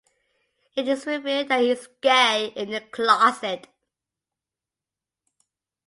[0.75, 3.67] It is revealed that he is gay and in the closet.